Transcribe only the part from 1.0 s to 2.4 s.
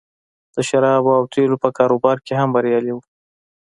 او تیلو په کاروبار کې